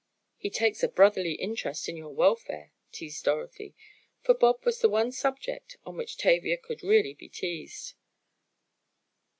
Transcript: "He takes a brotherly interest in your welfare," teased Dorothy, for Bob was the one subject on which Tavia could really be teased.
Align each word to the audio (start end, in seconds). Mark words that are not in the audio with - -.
"He 0.35 0.49
takes 0.49 0.81
a 0.81 0.87
brotherly 0.87 1.33
interest 1.33 1.87
in 1.87 1.95
your 1.95 2.09
welfare," 2.11 2.73
teased 2.91 3.23
Dorothy, 3.23 3.75
for 4.23 4.33
Bob 4.33 4.65
was 4.65 4.81
the 4.81 4.89
one 4.89 5.11
subject 5.11 5.77
on 5.85 5.95
which 5.95 6.17
Tavia 6.17 6.57
could 6.57 6.81
really 6.81 7.13
be 7.13 7.29
teased. 7.29 7.93